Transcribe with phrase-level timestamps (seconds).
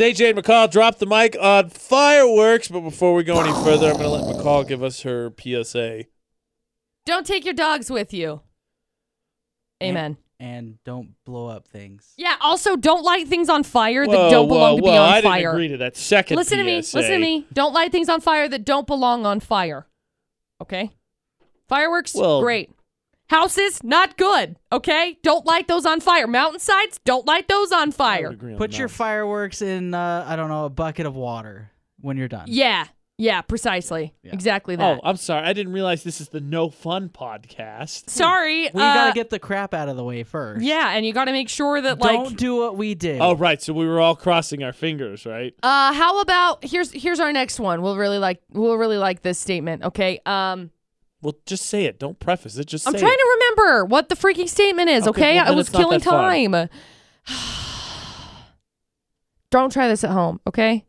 [0.00, 3.96] AJ and McCall drop the mic on fireworks, but before we go any further, I'm
[3.98, 6.04] going to let McCall give us her PSA.
[7.06, 8.42] Don't take your dogs with you.
[9.82, 10.16] Amen.
[10.38, 12.14] And don't blow up things.
[12.16, 12.36] Yeah.
[12.40, 15.08] Also, don't light things on fire that Whoa, don't belong whoa, to be whoa, on
[15.12, 15.38] I fire.
[15.40, 16.76] didn't agree to that second Listen to me.
[16.76, 17.46] Listen to me.
[17.52, 19.86] Don't light things on fire that don't belong on fire.
[20.60, 20.90] Okay?
[21.68, 22.70] Fireworks, Well- great.
[23.30, 24.56] Houses, not good.
[24.72, 25.16] Okay?
[25.22, 26.26] Don't light those on fire.
[26.26, 28.30] Mountainsides, don't light those on fire.
[28.30, 31.70] on Put your fireworks in, uh, I don't know, a bucket of water
[32.00, 32.46] when you're done.
[32.48, 32.86] Yeah.
[33.18, 34.14] Yeah, precisely.
[34.24, 34.32] Yeah.
[34.32, 34.98] Exactly that.
[34.98, 35.46] Oh, I'm sorry.
[35.46, 38.10] I didn't realize this is the no fun podcast.
[38.10, 38.62] Sorry.
[38.62, 40.64] We uh, gotta get the crap out of the way first.
[40.64, 43.20] Yeah, and you got to make sure that like Don't do what we did.
[43.20, 43.62] Oh, right.
[43.62, 45.54] So we were all crossing our fingers, right?
[45.62, 47.82] uh how about here's here's our next one.
[47.82, 50.20] We'll really like we'll really like this statement, okay?
[50.24, 50.70] Um
[51.22, 51.98] Well, just say it.
[51.98, 52.66] Don't preface it.
[52.66, 53.16] Just I'm trying it.
[53.16, 55.36] to remember what the freaking statement is, Okay, okay?
[55.36, 56.54] well, I was killing time.
[59.50, 60.86] Don't try this at home, okay?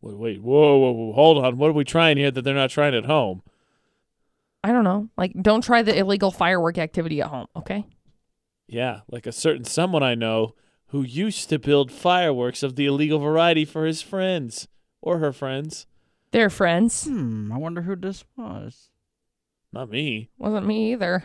[0.00, 1.58] Wait, wait, whoa, whoa, whoa, hold on.
[1.58, 3.42] What are we trying here that they're not trying at home?
[4.64, 5.08] I don't know.
[5.16, 7.86] Like don't try the illegal firework activity at home, okay?
[8.66, 10.54] Yeah, like a certain someone I know
[10.88, 14.68] who used to build fireworks of the illegal variety for his friends
[15.02, 15.86] or her friends.
[16.30, 17.04] They're friends.
[17.04, 18.89] Hmm, I wonder who this was.
[19.72, 20.30] Not me.
[20.38, 21.24] Wasn't me either.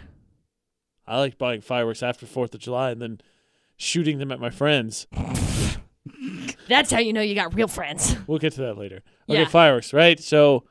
[1.07, 3.21] I like buying fireworks after 4th of July and then
[3.77, 5.07] shooting them at my friends.
[6.67, 8.15] That's how you know you got real friends.
[8.27, 9.01] We'll get to that later.
[9.29, 9.45] Okay, Yeah.
[9.47, 10.19] fireworks, right?
[10.19, 10.63] So,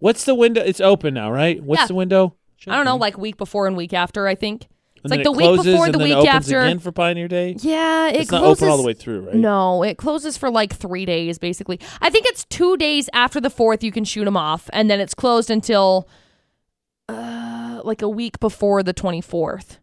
[0.00, 0.60] what's the window?
[0.62, 1.62] It's open now, right?
[1.62, 1.86] What's Yeah.
[1.86, 2.34] the window?
[2.66, 4.66] I don't know, like week before and week after, I think.
[5.02, 6.60] And like then the it week closes before, and the then week opens after.
[6.60, 7.56] again for Pioneer Day.
[7.60, 9.34] Yeah, it it's not closes open all the way through, right?
[9.34, 11.80] No, it closes for like three days, basically.
[12.02, 15.00] I think it's two days after the fourth you can shoot them off, and then
[15.00, 16.06] it's closed until
[17.84, 19.78] like a week before the twenty fourth,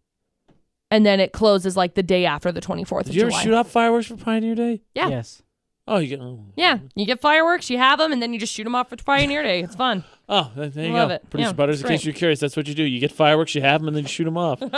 [0.92, 3.32] and then it closes like the day after the twenty fourth Did of you ever
[3.32, 3.44] July.
[3.44, 4.82] shoot off fireworks for Pioneer Day?
[4.96, 5.10] Yeah.
[5.10, 5.42] Yes.
[5.90, 6.20] Oh, you get.
[6.20, 6.44] Oh.
[6.58, 8.98] yeah, you get fireworks, you have them, and then you just shoot them off for
[8.98, 9.62] Pioneer Day.
[9.62, 10.04] It's fun.
[10.30, 11.16] Oh, th- there you Love go.
[11.16, 11.30] it.
[11.30, 12.06] Producer Yeah, Butterz, it's in case great.
[12.08, 12.84] you're curious, that's what you do.
[12.84, 14.62] You get fireworks, you have them, and then you shoot them off.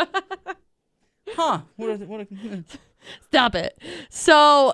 [1.35, 1.61] Huh.
[1.75, 2.63] What is, what a,
[3.27, 3.79] Stop it.
[4.09, 4.73] So.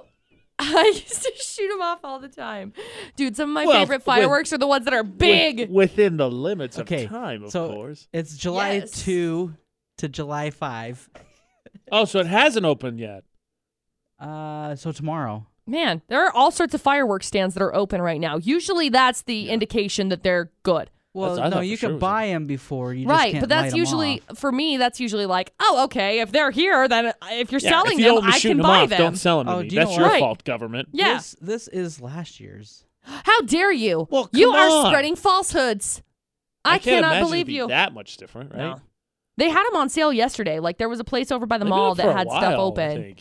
[0.60, 2.72] I used to shoot them off all the time,
[3.18, 3.36] dude.
[3.36, 5.60] Some of my Well, favorite with- fireworks are the ones that are big.
[5.60, 8.08] With- within the limits Okay, of time, of so- course.
[8.14, 9.04] it's July Yes.
[9.04, 9.54] 2
[9.98, 11.10] to July 5.
[11.92, 13.24] Oh, so it hasn't opened yet.
[14.20, 15.46] Uh, so tomorrow.
[15.68, 18.38] Man, there are all sorts of fireworks stands that are open right now.
[18.38, 20.90] Usually that's the indication that they're good.
[21.16, 22.94] Well, That's- no, you for sure it can buy them before.
[22.94, 25.86] You just right, can't but light that's 'em usually for me that's usually like, "Oh,
[25.86, 28.64] okay, if they're here, then if you're Yeah, selling if you them, I can them
[28.64, 29.70] buy off, them." don't sell them to Oh, me.
[29.70, 30.20] you That's your what?
[30.20, 30.90] fault, government.
[30.92, 31.16] yeah.
[31.16, 32.84] This, this is last year's.
[33.04, 34.08] How dare you?
[34.12, 36.02] Well, you come are spreading falsehoods.
[36.66, 37.68] I, can't cannot believe be you.
[37.68, 38.60] That much different, right?
[38.60, 38.76] No.
[39.38, 40.60] They had them on sale yesterday.
[40.60, 42.56] Like there was a place over by the They've mall that had stuff while, I
[42.56, 43.16] open.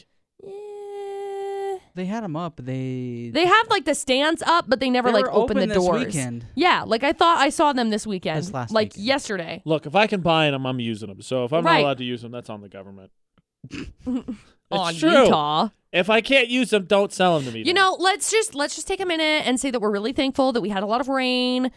[1.95, 2.07] Think.
[2.09, 2.61] They had them up.
[2.63, 5.69] They They have like the stands up, but they never They like were open, open
[5.69, 6.05] the this doors.
[6.07, 6.47] weekend.
[6.55, 9.05] Yeah, like I thought I saw them this weekend, This last like weekend.
[9.07, 9.63] yesterday.
[9.65, 11.23] Look, if I can buy them, I'm using them.
[11.23, 11.79] So if I'm Right.
[11.79, 13.11] not allowed to use them, that's on the government.
[14.71, 15.11] on true.
[15.25, 15.69] Utah.
[15.93, 17.61] If I can't use them, don't sell them to me.
[17.61, 17.77] You then.
[17.77, 20.61] know, let's just let's just take a minute and say that we're really thankful that
[20.61, 21.71] we had a lot of rain.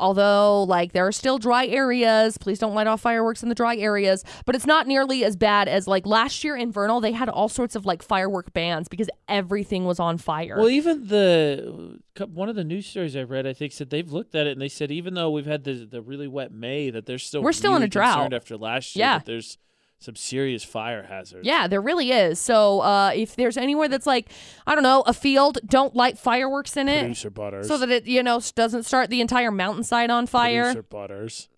[0.00, 2.38] Although, like, there are still dry areas.
[2.38, 4.24] Please don't light off fireworks in the dry areas.
[4.46, 7.00] But it's not nearly as bad as like last year in Vernal.
[7.00, 10.56] They had all sorts of like firework bans because everything was on fire.
[10.56, 14.34] Well, even the one of the news stories I read, I think, said they've looked
[14.34, 17.06] at it and they said even though we've had the the really wet May, that
[17.06, 18.32] they're still We're still in a drought.
[18.32, 19.04] after last year.
[19.06, 19.18] Yeah.
[19.18, 19.58] that there's
[20.00, 21.46] some serious fire hazards.
[21.46, 22.40] yeah, there really is.
[22.40, 24.30] So, uh, if there's anywhere that's like,
[24.66, 27.66] I don't know, a field, don't light fireworks in it producer Butterz.
[27.66, 30.72] so that it, you know, doesn't start the entire mountainside on fire.
[30.74, 31.48] Producer Butterz.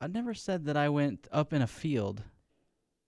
[0.00, 2.24] I never said that I went up in a field.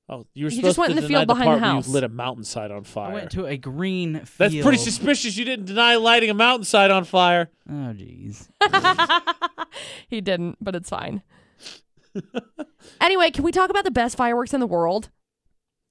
[0.09, 1.63] Oh, you were You supposed just went to in the deny field behind part the
[1.63, 1.87] where house.
[1.89, 3.11] You lit a mountainside on fire.
[3.11, 4.53] I went to a green field.
[4.53, 5.37] That's pretty suspicious.
[5.37, 7.51] You didn't deny lighting a mountainside on fire.
[7.69, 8.47] Oh, jeez.
[10.09, 11.23] he didn't, but it's fine.
[13.01, 15.11] Anyway, can we talk about the best fireworks in the world?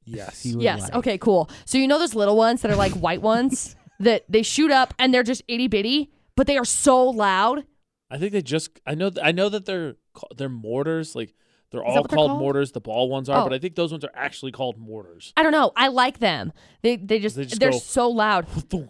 [0.05, 0.45] Yes.
[0.45, 0.81] Yes.
[0.81, 0.95] like.
[0.95, 1.49] Okay, cool.
[1.65, 4.93] So you know those little ones that are like white ones that they shoot up
[4.99, 7.65] and they're just itty bitty, but they are so loud.
[8.09, 8.79] I think they just.
[8.85, 9.11] I know.
[9.21, 9.95] I know that they're
[10.35, 11.15] they're mortars.
[11.15, 11.33] Like
[11.71, 12.41] they're that all what they're called, called?
[12.41, 12.71] mortars.
[12.73, 13.43] The ball ones are, Oh.
[13.45, 15.33] but I think those ones are actually called mortars.
[15.37, 15.71] I don't know.
[15.75, 16.51] I like them.
[16.81, 18.45] They they just, They just they're go- so loud.
[18.69, 18.89] Boom,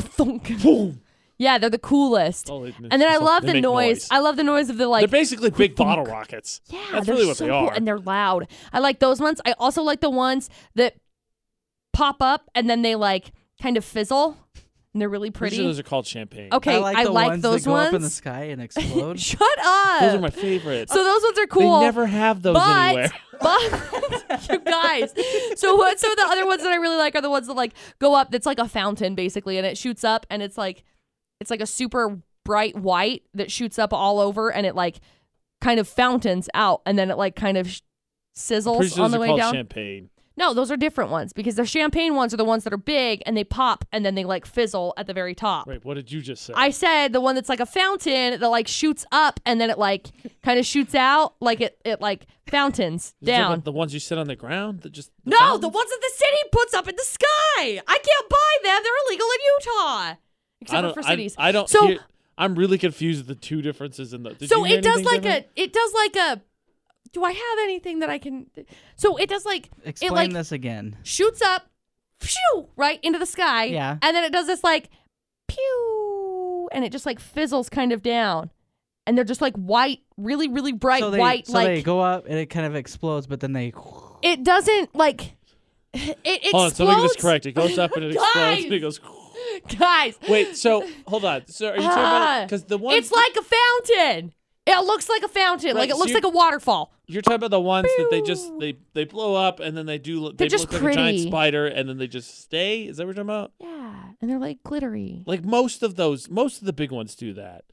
[0.00, 0.62] thunk.
[0.62, 1.00] boom.
[1.42, 2.48] Yeah, they're the coolest.
[2.50, 4.06] Oh, they- And then I so love the make noise.
[4.10, 5.88] I love the noise of the like they're basically big thunk.
[5.88, 6.60] bottle rockets.
[6.68, 7.72] Yeah, That's they're really what so they cool, are.
[7.74, 8.46] and they're loud.
[8.72, 9.40] I like those ones.
[9.44, 10.94] I also like the ones that
[11.92, 14.36] pop up and then they like kind of fizzle,
[14.92, 15.56] and they're really Pretty pretty.
[15.56, 16.48] sure those are called champagne.
[16.52, 19.18] okay, I like, the ones those that go up in the sky and explode.
[19.20, 20.00] Shut up.
[20.00, 20.92] Those are my favorites.
[20.92, 21.80] so those ones are cool.
[21.80, 23.10] They never have those but anywhere.
[23.42, 23.60] But
[24.52, 25.12] you guys,
[25.56, 25.98] so what?
[25.98, 28.30] So the other ones that I really like are the ones that like go up.
[28.30, 30.84] That's like a fountain basically, and it shoots up, and it's like
[31.42, 35.00] it's like a super bright white that shoots up all over, and it like
[35.60, 37.80] kind of fountains out, and then it like kind of sh-
[38.34, 39.52] sizzles sure on the way down.
[39.52, 40.08] champagne.
[40.34, 43.22] No, those are different ones because the champagne ones are the ones that are big
[43.26, 45.66] and they pop and then they like fizzle at the very top.
[45.66, 46.54] Wait, what did you just say?
[46.56, 49.76] I said the one that's like a fountain that like shoots up and then it
[49.78, 50.08] like
[50.42, 53.60] kind of shoots out like it it like fountains down.
[53.60, 56.12] the ones you sit on the ground that just the No, the ones that the
[56.16, 57.26] city puts up in the sky.
[57.58, 58.82] I can't buy them.
[58.82, 60.14] They're illegal in Utah.
[60.62, 61.34] I Except don't, for I- cities.
[61.38, 61.68] I, don't.
[61.68, 61.98] So- hear,
[62.38, 64.34] I'm really confused with the two differences in the.
[64.34, 65.46] Did so you it does like different?
[65.56, 66.42] a it does like a
[67.12, 68.46] do I have anything that I can
[68.96, 70.96] So it does like Explain it like this again.
[71.02, 71.68] shoots up
[72.20, 73.64] phew, right into the sky.
[73.64, 73.98] Yeah.
[74.00, 74.88] And then it does this like
[75.46, 78.50] pew and it just like fizzles kind of down.
[79.06, 82.00] And they're just like white, really, really bright so they, white, so like they go
[82.00, 83.72] up and it kind of explodes, but then they.
[84.22, 85.34] it doesn't like
[85.92, 86.52] it explodes.
[86.52, 87.46] Hold on, so let me get this correct.
[87.46, 88.64] It goes up and it explodes.
[88.64, 89.00] And it goes.
[89.78, 91.46] Guys, Wait, so hold on.
[91.46, 94.32] So are you talking about because the ones it's like a fountain.
[94.64, 96.92] It looks like a fountain, Right, like it so looks like a waterfall.
[97.08, 99.98] you're talking about the ones that they just they they blow up and then they
[99.98, 101.28] do they They're just look like a giant pretty.
[101.28, 102.84] spider and then they just stay.
[102.84, 103.52] Is that what you're talking about?
[103.58, 105.24] Yeah, and they're like glittery.
[105.26, 107.64] Like most of those, most of the big ones do that.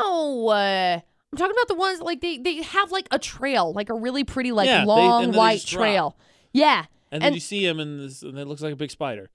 [0.00, 0.98] No, uh,
[1.32, 4.24] I'm talking about the ones like they they have like a trail, like a really
[4.24, 5.80] pretty like Yeah, long they white just drop.
[5.80, 6.16] trail.
[6.52, 9.30] Yeah, And then you see them and, this, and it looks like a big spider.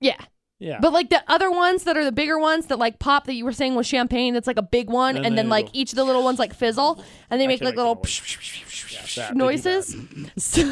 [0.00, 0.16] yeah.
[0.60, 0.78] Yeah.
[0.78, 3.44] But like the other ones that are the bigger ones that like pop that you
[3.46, 5.96] were saying was champagne, that's like a big one, And and, then like each of
[5.96, 8.08] the little ones like fizzle, and they make like little the
[8.90, 9.96] Yeah, that, they do noises.
[10.36, 10.62] So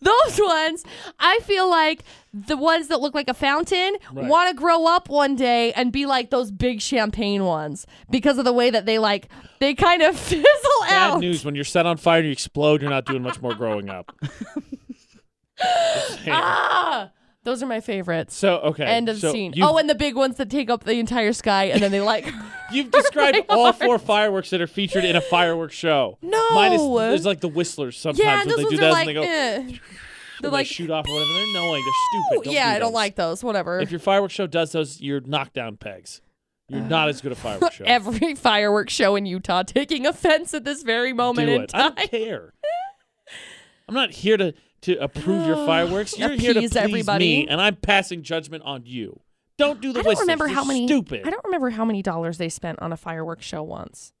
[0.00, 0.84] those ones,
[1.20, 2.02] I feel like
[2.34, 4.26] the ones that look like a fountain Right.
[4.26, 8.44] want to grow up one day and be like those big champagne ones because of
[8.44, 9.28] the way that they like
[9.60, 10.44] they kind of fizzle
[10.80, 11.12] Bad out.
[11.14, 11.44] Bad news.
[11.44, 14.10] When you're set on fire and you explode, you're not doing much more growing up.
[16.28, 17.10] Ah,
[17.44, 18.36] those are my favorites.
[18.36, 18.84] So okay.
[18.84, 19.54] End of so scene.
[19.62, 22.32] Oh, and the big ones that take up the entire sky and then they like.
[22.72, 26.18] you've described all four fireworks that are featured in a fireworks show.
[26.22, 26.42] No.
[26.54, 29.08] Minus there's like the whistlers sometimes yeah, when they do that like.
[29.08, 29.78] and they go eh.
[30.40, 30.66] They're they like.
[30.66, 31.32] shoot off or whatever.
[31.32, 31.84] They're annoying.
[31.84, 32.44] They're stupid.
[32.44, 33.44] Don't yeah, do I don't like those.
[33.44, 33.80] Whatever.
[33.80, 36.20] If your fireworks show does those, you're knocked down pegs.
[36.68, 37.84] You're not as good a fireworks show.
[37.86, 41.70] Every fireworks show in Utah taking offense at this very moment do in it.
[41.74, 41.94] I time.
[41.94, 42.52] don't care.
[43.88, 46.18] I'm not here to to approve your fireworks.
[46.18, 47.42] You're here to Appease please everybody.
[47.44, 49.20] me, and I'm passing judgment on you.
[49.58, 50.22] Don't do the I don't whistles.
[50.24, 50.86] remember how many.
[50.86, 51.26] Stupid.
[51.26, 54.12] I don't remember how many dollars they spent on a fireworks show once.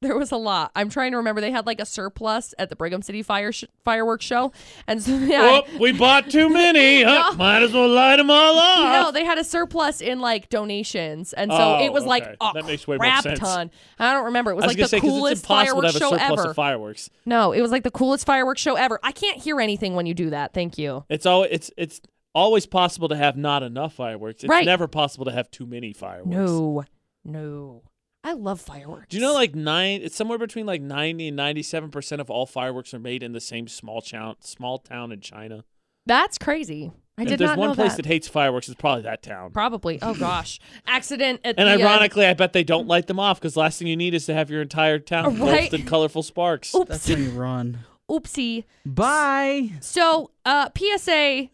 [0.00, 0.70] There was a lot.
[0.76, 1.40] I'm trying to remember.
[1.40, 4.52] They had like a surplus at the Brigham City fire sh- fireworks show,
[4.86, 7.02] and so yeah, Oh, we bought too many.
[7.08, 7.30] Huh?
[7.32, 7.36] No.
[7.36, 8.92] Might as well light them all up.
[9.06, 12.36] no, they had a surplus in like donations, and so Oh, it was like okay.
[12.40, 13.40] a That makes way more crap sense.
[13.40, 13.70] ton.
[13.98, 14.52] I don't remember.
[14.52, 16.50] It was, was like the say coolest to fireworks have a show ever.
[16.50, 17.10] of fireworks.
[17.26, 19.00] no, it was like the coolest fireworks show ever.
[19.02, 20.54] I can't hear anything when you do that.
[20.54, 21.04] Thank you.
[21.08, 22.00] It's all it's it's
[22.34, 24.44] always possible to have not enough fireworks.
[24.44, 24.64] It's Right.
[24.64, 26.28] never possible to have too many fireworks.
[26.28, 26.84] No,
[27.24, 27.82] no,
[28.28, 29.06] I love fireworks.
[29.08, 30.00] Do you know like nine?
[30.02, 33.40] It's somewhere between like ninety and ninety-seven percent of all fireworks are made in the
[33.40, 35.64] same small town, small town in China.
[36.04, 36.92] that's crazy?
[37.16, 38.02] I if did there's not one know place that.
[38.02, 39.50] that hates fireworks, it's probably that town.
[39.50, 39.98] Probably.
[40.02, 41.72] Oh gosh, accident at And the.
[41.84, 44.26] uh, ironically, I bet they don't light them off because last thing you need is
[44.26, 45.62] to have your entire town Right.
[45.62, 46.74] engulfed in colorful sparks.
[46.74, 47.78] oops, That's when you run.
[48.10, 48.64] oopsie.
[48.86, 49.70] Bye.
[49.80, 51.48] So, uh, PSA: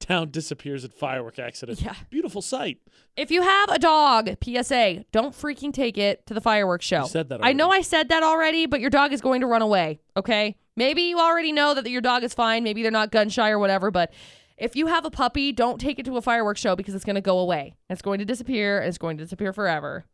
[0.00, 1.80] Town disappears in firework accident.
[1.80, 1.94] Yeah.
[2.08, 2.78] Beautiful sight.
[3.16, 7.02] If you have a dog, PSA: don't freaking take it to the fireworks show.
[7.02, 7.70] You said that I know.
[7.70, 10.00] I said that already, but your dog is going to run away.
[10.16, 12.64] Okay, maybe you already know that your dog is fine.
[12.64, 14.12] Maybe they're not gun shy or whatever, but.
[14.56, 17.14] If you have a puppy, don't take it to a fireworks show because it's going
[17.14, 17.72] to go away.
[17.88, 20.04] It's going to disappear and it's going to disappear forever.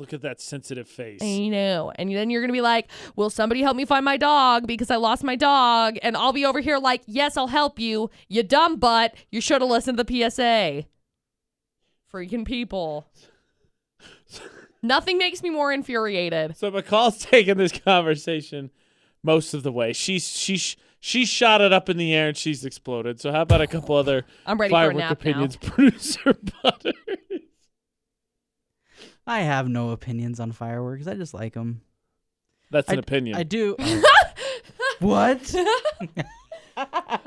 [0.00, 1.20] Look at that sensitive face.
[1.22, 1.92] I know.
[1.96, 4.90] And then you're going to be like, Will somebody help me find my dog because
[4.90, 5.98] I lost my dog?
[6.02, 8.10] And I'll be over here like, Yes, I'll help you.
[8.26, 9.14] You dumb butt.
[9.30, 10.86] You should have listened to the PSA.
[12.10, 13.06] Freaking people.
[14.82, 16.56] Nothing makes me more infuriated.
[16.56, 18.70] So McCall's taking this conversation
[19.22, 19.92] most of the way.
[19.92, 23.20] She's she's she shot it up in the air and she's exploded.
[23.20, 26.92] So how about a couple other I'm ready for a firework nap opinions, producer Butter?
[29.26, 31.06] I have no opinions on fireworks.
[31.06, 31.82] I just like them.
[32.70, 33.36] That's an I, opinion.
[33.36, 33.76] I do.
[35.00, 35.54] what?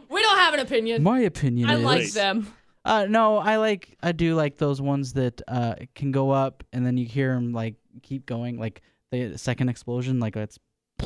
[0.10, 1.04] We don't have an opinion.
[1.04, 1.84] My opinion I is.
[1.84, 2.48] like them.
[2.86, 3.98] Uh, no, I like.
[4.02, 7.54] I do like those ones that uh can go up and then you hear them
[7.54, 8.82] like keep going, like
[9.12, 10.58] the second explosion, like it's,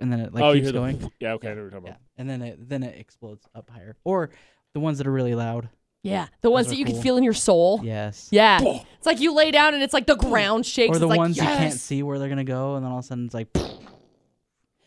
[0.00, 1.70] and then it like oh, you keeps hear the- yeah, okay, I know what you're
[1.70, 2.00] talking Yeah, about.
[2.18, 4.30] and then it then it explodes up higher, or
[4.74, 5.68] the ones that are really loud.
[6.02, 6.26] Yeah.
[6.40, 7.80] The ones that you can feel in your soul.
[7.82, 8.28] Yes.
[8.32, 8.60] Yeah.
[8.60, 10.96] It's like you lay down and it's like the ground shakes.
[10.96, 12.98] Or the It's like, ones you can't see where they're gonna go, and then all
[12.98, 13.48] of a sudden it's like.
[13.56, 13.62] Hey,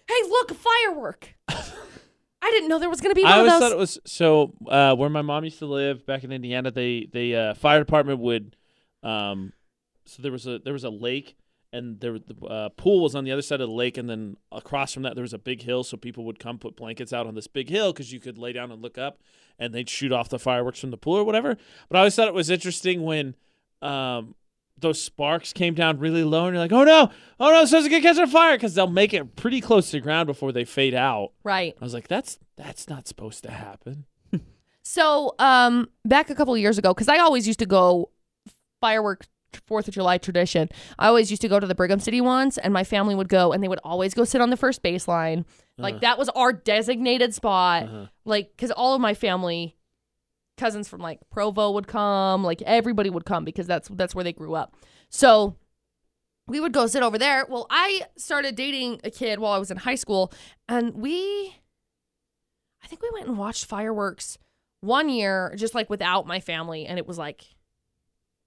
[0.07, 1.35] Hey, look, a firework.
[1.47, 3.59] I didn't know there was going to be one I of always those.
[3.59, 4.53] thought it was so.
[4.67, 8.19] Uh, where my mom used to live back in Indiana, they they uh, fire department
[8.19, 8.55] would,
[9.01, 9.51] um,
[10.05, 11.35] so there was a there was a lake,
[11.75, 14.37] and there the uh, pool was on the other side of the lake, and then
[14.51, 17.27] across from that there was a big hill, so people would come put blankets out
[17.27, 19.19] on this big hill because you could lay down and look up,
[19.59, 21.57] and they'd shoot off the fireworks from the pool or whatever.
[21.89, 23.35] But I always thought it was interesting when,
[23.81, 24.35] um.
[24.77, 28.01] Those sparks came down really low, and you're like, "Oh no, oh no, someone's gonna
[28.01, 30.93] catch on fire!" Because they'll make it pretty close to the ground before they fade
[30.93, 31.31] out.
[31.45, 31.73] right.
[31.79, 34.03] I was like, "That's that's not supposed to happen."
[34.81, 38.11] So, um, back a couple of years ago, because I always used to go
[38.81, 39.25] firework
[39.65, 40.69] Fourth of July tradition.
[40.99, 43.51] I always used to go to the Brigham City ones, and my family would go,
[43.51, 45.45] and they would always go sit on the first baseline.
[45.77, 45.99] Like Uh-huh.
[46.01, 47.83] that was our designated spot.
[47.83, 48.05] Uh-huh.
[48.23, 49.75] Like, because all of my family,
[50.57, 54.31] cousins from like Provo would come, like everybody would come because that's that's where they
[54.33, 54.75] grew up.
[55.09, 55.57] So
[56.47, 57.45] we would go sit over there.
[57.49, 60.31] Well, I started dating a kid while I was in high school,
[60.69, 61.55] and we,
[62.83, 64.37] I think we went and watched fireworks
[64.81, 67.43] one year, just like without my family, and it was like,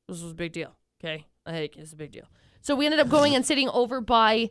[0.08, 0.77] this was a big deal.
[1.02, 2.24] Okay, like it's a big deal.
[2.60, 4.50] So we ended up going and sitting over by,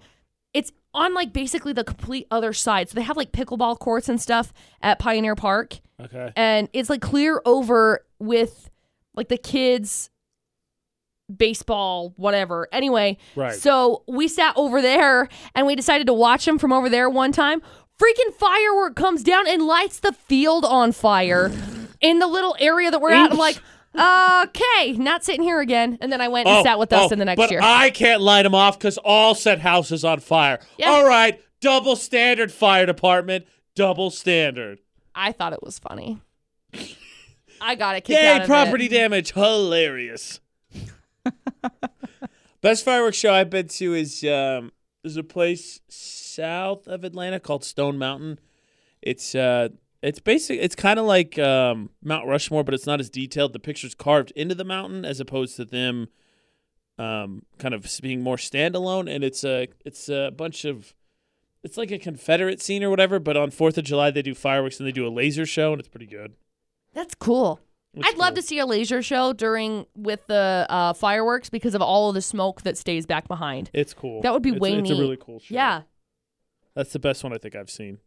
[0.53, 2.89] it's on like basically the complete other side.
[2.89, 6.31] So they have like pickleball courts and stuff at Pioneer Park, Okay.
[6.35, 8.69] and it's like clear over with
[9.13, 10.09] like the kids
[11.35, 13.53] baseball whatever anyway Right.
[13.53, 17.33] so we sat over there and we decided to watch them from over there one
[17.33, 17.61] time
[17.99, 21.51] freaking firework comes down and lights the field on fire
[21.99, 23.59] in the little area that we're at i'm like
[23.95, 27.25] okay not sitting here again and then i went and sat with us in the
[27.25, 30.59] next Oh, but year I can't light them off because all set houses on fire.
[30.77, 30.89] Yeah.
[30.89, 34.79] All right, double standard, fire department, double standard.
[35.15, 36.19] i thought it was funny
[37.61, 38.89] i got a kick out Yay, of property it.
[38.89, 40.39] damage, hilarious.
[42.61, 44.71] Best fireworks show I've been to is um,
[45.03, 48.39] there's a place south of Atlanta called Stone Mountain.
[49.01, 49.69] It's uh,
[50.07, 50.59] it's basic.
[50.61, 53.53] It's kind of like um, Mount Rushmore, but it's not as detailed.
[53.53, 56.07] The pictures carved into the mountain as opposed to them
[56.97, 59.13] um, kind of being more standalone.
[59.13, 60.93] And it's a it's a bunch of
[61.63, 63.19] it's like a Confederate scene or whatever.
[63.19, 65.79] But on Fourth of July, they do fireworks and they do a laser show, and
[65.79, 66.33] it's pretty good.
[66.93, 67.59] that's cool
[67.93, 71.81] It's I'd love to see a laser show during with the uh, fireworks because of
[71.81, 73.69] all of the smoke that stays back behind.
[73.73, 74.21] It's cool.
[74.21, 75.53] That would be it's, way It's a really cool show.
[75.53, 75.81] Yeah,
[76.75, 77.99] That's the best one I think I've seen.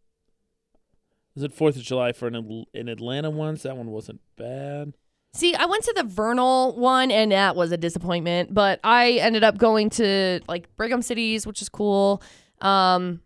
[1.34, 3.62] Was it Fourth of July for an in Atlanta once?
[3.62, 4.94] That one wasn't bad.
[5.32, 9.44] See, I went to the Vernal one and that was a disappointment, but I ended
[9.44, 12.20] up going to like Brigham Cities, which is cool.
[12.60, 13.20] Um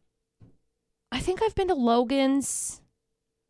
[1.10, 2.82] I think I've been to Logan's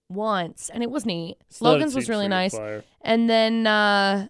[0.08, 1.36] once and it was neat.
[1.50, 2.54] Still Logan's was really nice.
[2.54, 2.84] Fire.
[3.00, 4.28] And then uh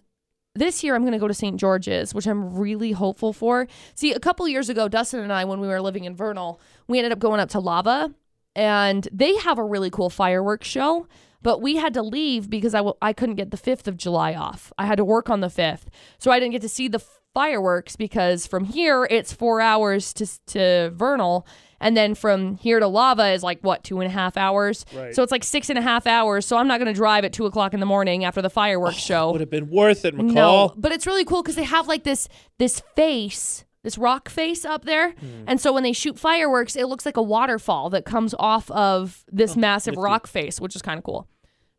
[0.55, 1.59] this year I'm going to go to St.
[1.59, 3.67] George's, which I'm really hopeful for.
[3.93, 6.97] See, a couple years ago, Dustin and I, when we were living in Vernal, we
[6.97, 8.13] ended up going up to Lava,
[8.55, 11.07] and they have a really cool fireworks show.
[11.41, 14.33] But we had to leave because I w- I couldn't get the 5th of July
[14.33, 14.73] off.
[14.79, 15.83] I had to work on the 5th.
[16.17, 17.03] So I didn't get to see the
[17.35, 21.45] fireworks because from here it's four hours to, to Vernal.
[21.79, 24.85] And then from here to Lava is like, what, two and a half hours?
[24.95, 25.13] Right.
[25.13, 26.45] So it's like six and a half hours.
[26.45, 28.95] So I'm not going to drive at two o'clock in the morning after the fireworks
[28.95, 29.31] oh, show.
[29.33, 30.33] Would have been worth it, McCall.
[30.33, 34.65] No, but it's really cool because they have like this this face, this rock face
[34.65, 35.43] up there, Hmm.
[35.47, 39.23] and so when they shoot fireworks, it looks like a waterfall that comes off of
[39.31, 40.03] this massive nifty.
[40.03, 41.29] rock face, which is kind of cool.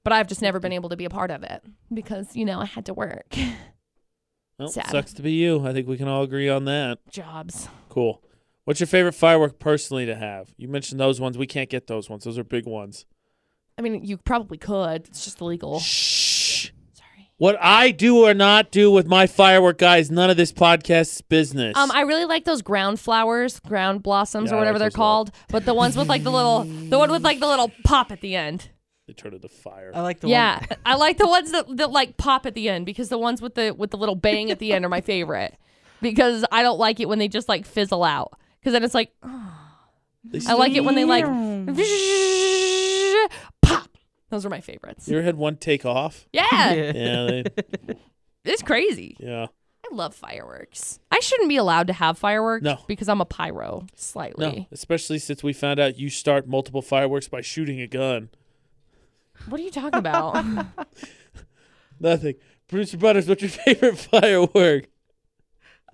[0.04, 2.60] But I've just never been able to be a part of it because you know
[2.60, 3.34] I had to work
[4.58, 4.88] Well, sad.
[4.90, 5.66] sucks to be you.
[5.66, 6.98] I think we can all agree on that.
[7.10, 7.68] jobs.
[7.90, 8.22] Cool.
[8.64, 10.54] What's your favorite firework personally to have?
[10.56, 11.36] You mentioned those ones.
[11.36, 12.24] We can't get those ones.
[12.24, 13.04] Those are big ones.
[13.78, 15.06] I mean, you probably could.
[15.08, 15.78] It's just illegal.
[15.80, 16.15] Shh.
[17.38, 17.52] Sorry.
[17.52, 21.76] What I do or not do with my firework guys, none of this podcast's business.
[21.76, 24.88] Um, I really like those ground flowers, ground blossoms, Yeah, or I whatever like they're
[24.90, 25.04] those a lot.
[25.04, 25.30] called.
[25.50, 28.20] But the ones with like the little, the one with like the little pop at
[28.22, 28.70] the end.
[29.06, 29.92] they turn into fire.
[29.94, 30.32] I like the ones.
[30.32, 30.78] yeah, one.
[30.86, 33.54] I like the ones that, that like pop at the end because the ones with
[33.54, 35.54] the with the little bang at the end are my favorite.
[36.02, 38.38] Because I don't like it when they just like fizzle out.
[38.60, 39.12] Because then it's like
[40.24, 41.32] They I like it when they like pop.
[44.36, 45.08] Those are my favorites.
[45.08, 46.28] You ever had one take off?
[46.32, 47.44] Yeah, Yeah, they,
[48.44, 49.16] it's crazy.
[49.18, 49.46] yeah.
[49.90, 50.98] I love fireworks.
[51.10, 52.78] I shouldn't be allowed to have fireworks No.
[52.86, 54.46] because I'm a pyro slightly.
[54.60, 58.28] No, especially since we found out you start multiple fireworks by shooting a gun.
[59.48, 60.44] What are you talking about?
[62.00, 62.34] Nothing.
[62.68, 64.88] Producer Butterz, what's your favorite firework?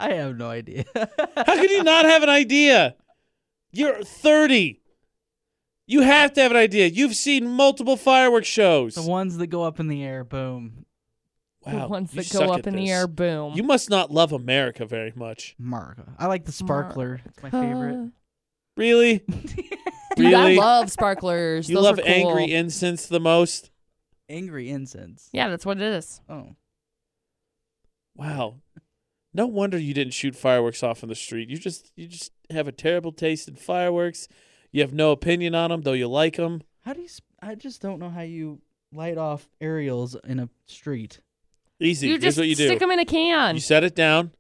[0.00, 0.84] I have no idea.
[0.96, 2.96] How can you not have an idea?
[3.72, 4.80] You're 30.
[5.86, 6.86] You have to have an idea.
[6.86, 8.94] You've seen multiple fireworks shows.
[8.94, 10.86] the ones that go up in the air, boom.
[11.66, 13.54] wow, the ones that go up in the air, boom.
[13.54, 15.56] You must not love America very much.
[15.58, 16.14] America.
[16.18, 17.20] I like the sparkler.
[17.26, 18.10] It's my favorite.
[18.76, 19.24] Really?
[20.16, 21.68] Dude, I love sparklers.
[21.68, 22.10] you Those love are cool.
[22.10, 23.70] angry incense the most?
[24.28, 25.28] Angry incense.
[25.32, 26.20] Yeah, that's what it is.
[26.28, 26.54] Oh.
[28.14, 28.56] Wow.
[29.34, 31.48] No wonder you didn't shoot fireworks off in the street.
[31.48, 34.28] You just you just have a terrible taste in fireworks.
[34.72, 36.62] You have no opinion on them, though you like them.
[36.80, 37.08] How do you?
[37.12, 38.60] Sp- I just don't know how you
[38.92, 41.20] light off aerials in a street.
[41.78, 42.06] Easy.
[42.08, 42.66] You Here's just what you do.
[42.66, 43.54] stick them in a can.
[43.54, 44.32] You set it down.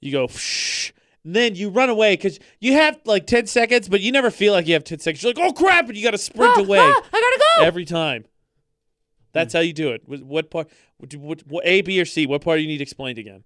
[0.00, 0.92] You go, Shh,
[1.24, 4.52] and then you run away because you have like 10 seconds, but you never feel
[4.52, 5.22] like you have 10 seconds.
[5.22, 7.64] You're like, oh crap, and you got to sprint Ah, away ah, I gotta go.
[7.64, 8.24] every time.
[9.32, 10.02] That's how you do it.
[10.06, 10.68] What, what part?
[10.96, 12.26] What, what, what, A, B, or C?
[12.26, 13.44] What part do you need explained again?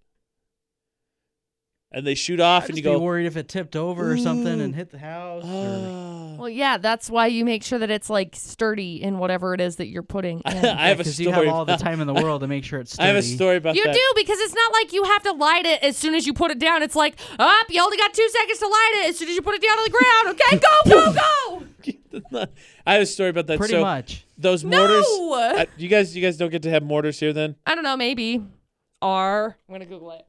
[1.95, 4.11] And they shoot off, I'd and just you be go, worried if it tipped over
[4.11, 5.45] or something and hit the house.
[5.45, 6.35] or...
[6.35, 9.61] "Ah." well, yeah, that's why you make sure that it's like sturdy in whatever it
[9.61, 10.43] is that you're putting.
[10.45, 10.65] I in.
[10.65, 11.29] have a because story.
[11.29, 13.09] you have all the time in the world to make sure it's Sturdy.
[13.09, 13.15] I sturdy.
[13.15, 13.95] have a story about You that.
[13.95, 16.51] do because it's not like you have to light it as soon as you put
[16.51, 16.83] it down.
[16.83, 19.43] It's like, up, you only got two seconds to light it as soon as you
[19.43, 20.41] put it down on the ground.
[20.41, 21.63] Okay, go,
[22.23, 22.47] go, go.
[22.87, 23.59] I have a story about that.
[23.59, 24.27] Pretty so much.
[24.37, 25.05] those mortars.
[25.09, 25.35] No.
[25.57, 27.55] uh, you guys, you guys don't get to have mortars here then.
[27.67, 28.43] I don't know, maybe.
[29.01, 30.25] Are I'm gonna Google it.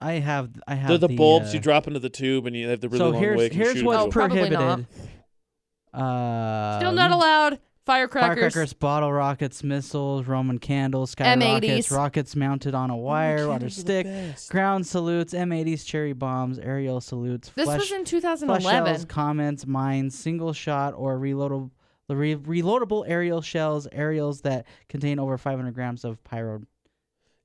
[0.00, 0.50] I have.
[0.66, 0.88] I have.
[0.88, 3.10] They're the, bulbs uh, you drop into the tube, and you have the really so
[3.10, 3.52] long here's wick.
[3.52, 4.50] and here's shoot what's into it.
[4.50, 4.58] Not.
[4.80, 4.86] prohibited.
[5.92, 7.58] Uh, Still not allowed.
[7.84, 8.36] Firecrackers.
[8.36, 11.96] Firecrackers, bottle rockets, missiles, Roman candles, sky rockets, M80s.
[11.96, 14.06] rockets mounted on a wire, water Candles are stick,
[14.50, 18.62] ground salutes, M80s, cherry bombs, aerial salutes, This flesh, was in 2011.
[18.62, 18.94] flesh 2011.
[18.94, 21.70] shells, comets, mines, single shot or reloadable,
[22.10, 26.60] re- reloadable aerial shells, aerials that contain over 500 grams of pyro.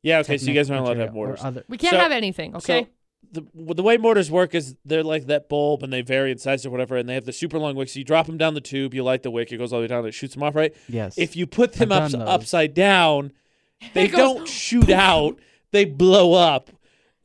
[0.04, 1.40] Yeah, okay, so you guys aren't allowed to have mortars.
[1.44, 2.84] Other, we can't So- have anything, okay?
[2.84, 2.88] So
[3.32, 6.66] the the way mortars work is they're like that bulb, and they vary in size
[6.66, 7.90] or whatever, and they have the super long wick.
[7.90, 9.84] So you drop them down the tube, you light the wick, it goes all the
[9.86, 10.74] way down, it shoots them off, right?
[10.88, 11.18] yes.
[11.18, 12.30] If you put them I've up, done those.
[12.30, 13.32] upside down,
[13.94, 15.40] they It goes don't shoot out;
[15.72, 16.70] they blow up.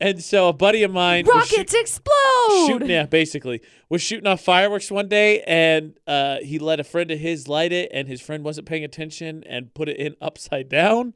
[0.01, 2.67] And so a buddy of mine was shoot- Rockets explode.
[2.67, 7.11] shooting yeah basically was shooting off fireworks one day and uh, he let a friend
[7.11, 10.69] of his light it and his friend wasn't paying attention and put it in upside
[10.69, 11.13] down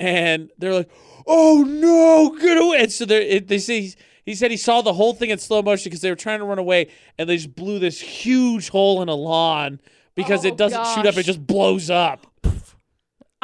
[0.00, 0.90] and they're like
[1.26, 5.14] oh no get away and so they they see he said he saw the whole
[5.14, 7.78] thing in slow motion because they were trying to run away and they just blew
[7.78, 9.80] this huge hole in a lawn
[10.14, 12.26] because Oh, it doesn't shoot up it just blows up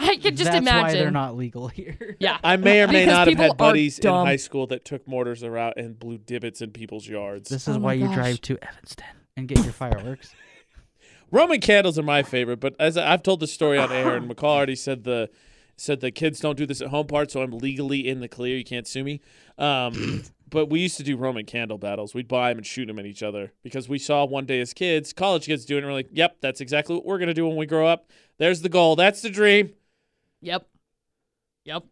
[0.02, 0.82] I can just That's imagine.
[0.82, 2.16] why they're not legal here.
[2.20, 2.38] Yeah.
[2.44, 5.74] i may or may not have had buddies in high school that took mortars around
[5.76, 9.04] and blew divots in people's yards This is Oh why my you drive to Evanston
[9.36, 10.34] and get your fireworks.
[11.30, 14.44] Roman candles are my favorite, but as I've told the story on air, and McCall
[14.56, 15.30] already said the
[15.80, 18.56] said the kids don't do this at home part, so I'm legally in the clear.
[18.56, 19.20] You can't sue me.
[19.56, 22.12] Um, but we used to do Roman candle battles.
[22.12, 24.74] We'd buy them and shoot them at each other because we saw one day as
[24.74, 25.84] kids, college kids doing it.
[25.84, 28.10] And we're like, "Yep, that's exactly what we're gonna do when we grow up.
[28.36, 28.94] There's the goal.
[28.94, 29.72] That's the dream."
[30.42, 30.68] Yep.
[31.64, 31.84] Yep.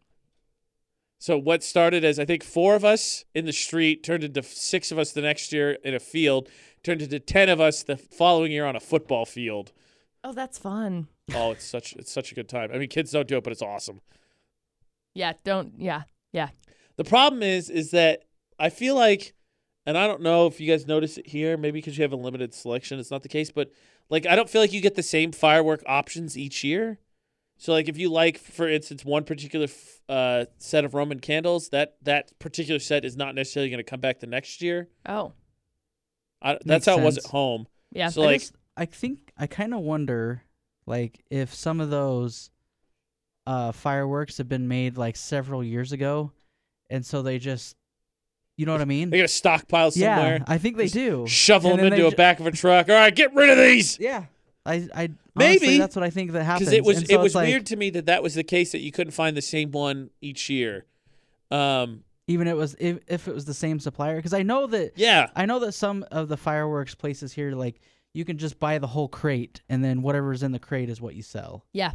[1.19, 4.93] So what started as I think four of us in the street turned into six
[4.93, 6.49] of us the next year in a field,
[6.83, 9.73] turned into ten of us the following year on a football field.
[10.29, 11.09] Oh, that's fun.
[11.35, 12.71] Oh, it's such it's such a good time.
[12.71, 14.03] I mean, kids don't do it, but it's awesome.
[15.15, 16.03] Yeah, don't yeah.
[16.33, 16.51] Yeah.
[16.97, 18.25] The problem is, is that
[18.59, 19.33] I feel like,
[19.87, 22.17] and I don't know if you guys notice it here, maybe because you have a
[22.17, 23.71] limited selection, it's not the case, but
[24.11, 26.99] like I don't feel like you get the same firework options each year.
[27.57, 31.71] So like if you like, for instance, one particular f- uh, set of Roman candles,
[31.71, 34.89] that that particular set is not necessarily going to come back the next year.
[35.09, 35.33] Oh.
[36.43, 37.67] I, that's Makes how it was at home.
[37.93, 38.11] Yeah.
[38.11, 40.43] So I like, just- I think I kind of wonder,
[40.87, 42.51] like, if some of those
[43.47, 46.33] uh, fireworks have been made like several years ago,
[46.91, 47.77] and so they just,
[48.57, 49.11] you know what I mean?
[49.11, 51.27] they got a stockpile Yeah, somewhere, I think they Just do.
[51.27, 52.89] shovel And them into a ju- back of a truck.
[52.89, 53.99] All right, get rid of these.
[53.99, 54.25] Yeah,
[54.65, 55.55] I, I Maybe.
[55.57, 56.69] honestly, that's what I think that happens.
[56.69, 58.73] because it was And it was like, weird to me that that was the case
[58.73, 60.85] that you couldn't find the same one each year.
[61.51, 64.93] Um, Even it was if if it was the same supplier, because I know that
[64.97, 67.81] yeah, I know that some of the fireworks places here, like
[68.15, 71.15] you can just buy the whole crate, and then whatever's in the crate is what
[71.15, 71.65] you sell.
[71.73, 71.93] Yeah.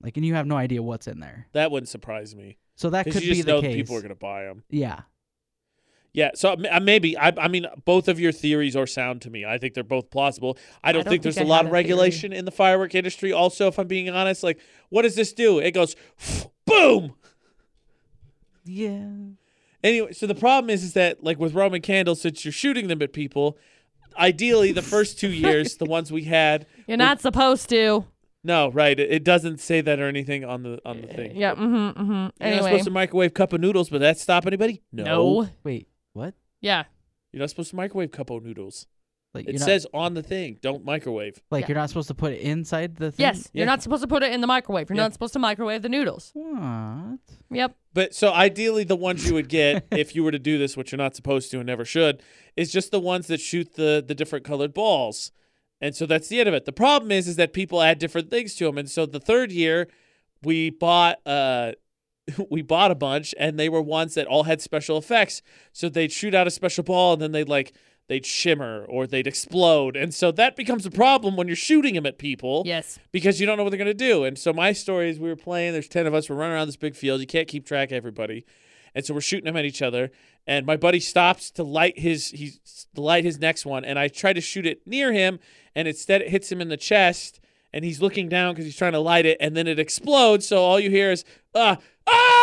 [0.00, 1.48] Like, and you have no idea what's in there.
[1.52, 3.74] that wouldn't surprise me So that could you be just the know case.
[3.74, 4.62] people are going to buy them.
[4.68, 5.00] yeah.
[6.14, 9.30] Yeah, so m- uh, maybe I, I mean both of your theories are sound to
[9.30, 9.44] me.
[9.44, 10.56] I think they're both plausible.
[10.82, 11.82] I don't, don't think think there's I a lot have of a theory.
[11.84, 13.30] regulation in the firework industry.
[13.30, 14.58] Also, if I'm being honest, like
[14.88, 15.58] what does this do?
[15.58, 15.96] It goes
[16.66, 17.14] boom.
[18.64, 19.06] Yeah.
[19.84, 23.00] Anyway, so the problem is, is that like with Roman candles, since you're shooting them
[23.02, 23.58] at people,
[24.18, 28.04] ideally the first two years, the ones we had, You're not supposed to.
[28.44, 28.98] no, right?
[28.98, 31.36] It, it doesn't say that or anything on the on the thing.
[31.36, 31.54] Yeah.
[31.54, 32.00] Mm-hmm.
[32.00, 32.12] Mm-hmm.
[32.12, 32.62] You're not Anyway.
[32.70, 34.82] supposed to microwave cup of noodles, but that stop anybody?
[34.92, 35.04] No.
[35.04, 35.48] no.
[35.64, 36.34] Wait, what?
[36.60, 36.84] Yeah.
[37.32, 38.86] You're not supposed to microwave cup of noodles.
[39.34, 41.40] Like It not, says on the thing, don't microwave.
[41.50, 41.68] like Yeah.
[41.68, 43.24] you're not supposed to put it inside the thing.
[43.26, 43.60] Yes, Yeah.
[43.60, 44.88] you're not supposed to put it in the microwave.
[44.88, 45.02] You're Yeah.
[45.02, 46.30] not supposed to microwave the noodles.
[46.34, 47.18] What?
[47.50, 47.76] Yep.
[47.92, 50.92] But so ideally, the ones you would get if you were to do this, which
[50.92, 52.22] you're not supposed to and never should,
[52.56, 55.30] is just the ones that shoot the the different colored balls.
[55.80, 56.64] And so that's the end of it.
[56.64, 58.78] The problem is, is that people add different things to them.
[58.78, 59.88] And so the third year,
[60.42, 61.72] we bought uh,
[62.50, 65.42] we bought a bunch, and they were ones that all had special effects.
[65.72, 67.74] So they'd shoot out a special ball, and then they'd like
[68.08, 69.96] they'd shimmer or they'd explode.
[69.96, 72.98] And so that becomes a problem when you're shooting them at people Yes.
[73.12, 74.24] because you don't know what they're going to do.
[74.24, 76.66] And so my story is we were playing, there's 10 of us, we're running around
[76.68, 77.20] this big field.
[77.20, 78.44] You can't keep track of everybody.
[78.94, 80.10] And so we're shooting them at each other.
[80.46, 83.84] And my buddy stops to light his he's to light his next one.
[83.84, 85.38] And I try to shoot it near him,
[85.74, 87.38] and instead it hits him in the chest.
[87.70, 90.48] And he's looking down because he's trying to light it, and then it explodes.
[90.48, 91.22] So all you hear is
[91.54, 92.37] uh ah!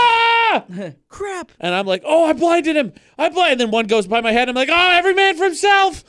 [1.10, 1.52] Crap.
[1.60, 2.94] And I'm like, oh, I blinded him.
[3.18, 3.54] I blind.
[3.54, 4.50] And then one goes by my head.
[4.50, 6.04] I'm like, oh, every man for himself.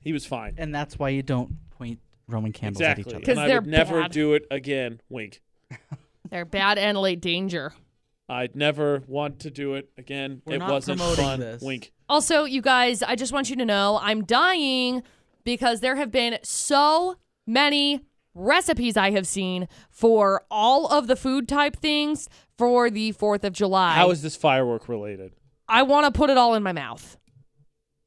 [0.00, 0.54] He was fine.
[0.58, 3.02] And that's why you don't point Roman candles Exactly.
[3.02, 3.20] at each other.
[3.24, 4.10] 'Cause And I they're would never bad.
[4.12, 5.00] do it again.
[5.08, 5.40] Wink.
[6.30, 7.72] They're bad and late danger.
[8.28, 10.40] I'd never want to do it again.
[10.46, 11.40] We're it not wasn't promoting fun.
[11.40, 11.60] this.
[11.62, 11.92] Wink.
[12.08, 15.02] Also, you guys, I just want you to know I'm dying
[15.44, 17.16] because there have been so
[17.46, 18.00] many
[18.34, 22.30] recipes I have seen for all of the food type things
[22.62, 23.94] for the 4th of July.
[23.94, 25.32] How is this firework related?
[25.68, 27.16] I want to put it all in my mouth.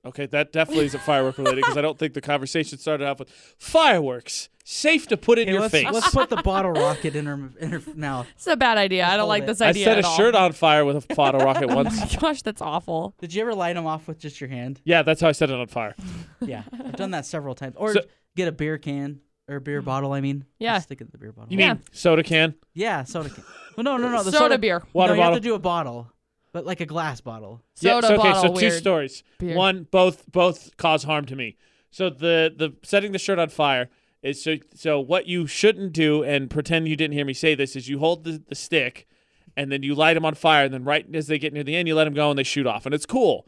[0.05, 3.29] Okay, that definitely isn't firework related because I don't think the conversation started off with
[3.57, 4.47] fireworks.
[4.63, 5.87] Safe to put in Hey, your let's, face.
[5.91, 8.27] let's put the bottle rocket in her in her mouth.
[8.35, 9.05] It's a bad idea.
[9.05, 9.47] I don't like it.
[9.47, 9.87] this idea.
[9.89, 10.03] I idea.
[10.03, 10.17] set a all.
[10.17, 11.99] shirt on fire with a bottle rocket Oh once.
[11.99, 13.13] my gosh, that's awful.
[13.19, 14.79] Did you ever light them off with just your hand?
[14.85, 15.95] Yeah, that's how I set it on fire.
[16.39, 17.75] Yeah, I've done that several times.
[17.77, 18.01] Or So-
[18.37, 19.85] get a beer can or a beer mm-hmm.
[19.85, 20.13] bottle.
[20.13, 20.79] I mean, Yeah.
[20.79, 21.51] Stick it in the beer bottle.
[21.51, 21.73] You Yeah.
[21.73, 22.55] mean soda can?
[22.73, 23.43] yeah, soda can.
[23.75, 24.23] Well, no, no, no.
[24.23, 24.83] The soda, beer.
[24.93, 26.11] Water no, you have to do a bottle,
[26.53, 27.61] but like a glass bottle.
[27.81, 28.73] Yeah, Soda so, okay, bottle, so two weird.
[28.73, 29.23] stories.
[29.37, 29.55] Beer.
[29.55, 31.57] One, both both cause harm to me.
[31.91, 33.89] So the the setting the shirt on fire
[34.21, 37.75] is so so what you shouldn't do and pretend you didn't hear me say this
[37.75, 39.07] is you hold the, the stick
[39.55, 41.75] and then you light them on fire and then right as they get near the
[41.75, 43.47] end you let them go and they shoot off and it's cool.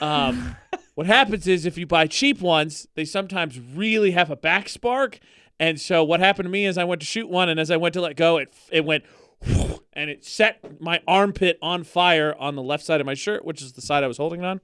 [0.00, 0.56] Um,
[0.94, 5.18] what happens is if you buy cheap ones, they sometimes really have a back spark.
[5.58, 7.76] And so what happened to me is I went to shoot one and as I
[7.76, 9.04] went to let go, it it went
[9.92, 13.62] and it set my armpit on fire on the left side of my shirt, which
[13.62, 14.60] is the side I was holding it on.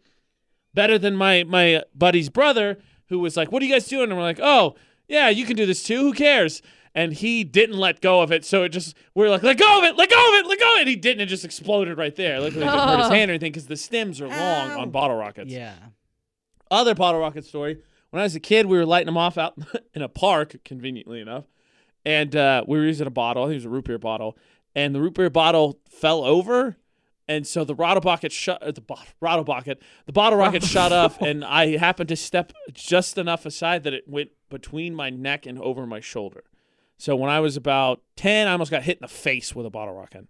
[0.74, 4.16] Better than my my buddy's brother, who was like, "What are you guys doing?" And
[4.16, 4.76] we're like, "Oh,
[5.08, 5.98] yeah, you can do this too.
[5.98, 6.62] Who cares?"
[6.94, 9.78] And he didn't let go of it, so it just we are like, "Let go
[9.78, 9.96] of it!
[9.96, 10.46] Let go of it!
[10.48, 10.80] Let go!" of it!
[10.80, 11.20] And he didn't.
[11.20, 12.40] It just exploded right there.
[12.40, 13.10] Luckily, it didn't hurt his Oh.
[13.14, 14.80] hand or anything because the stems are long Ow.
[14.80, 15.52] on bottle rockets.
[15.52, 15.74] Yeah.
[16.70, 17.78] Other bottle rocket story.
[18.10, 19.56] When I was a kid, we were lighting them off out
[19.94, 21.44] in a park, conveniently enough,
[22.04, 23.44] and uh, we were using a bottle.
[23.44, 24.36] I think it was a root beer bottle,
[24.74, 26.76] and the root beer bottle fell over,
[27.28, 28.60] and so the bottle bucket shut.
[28.64, 32.52] Uh, the bo- bottle bucket, the bottle rocket shot up, and I happened to step
[32.72, 36.42] just enough aside that it went between my neck and over my shoulder.
[37.00, 39.70] So when I was about ten, I almost got hit in the face with a
[39.70, 40.26] bottle rocket.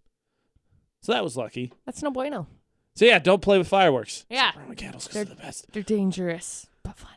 [1.02, 1.72] So that was lucky.
[1.84, 2.46] That's no bueno.
[2.94, 4.24] So yeah, don't play with fireworks.
[4.30, 4.52] Yeah.
[4.56, 5.66] Roman candles 'cause They're- they're the best.
[5.72, 7.10] They're dangerous, but fun.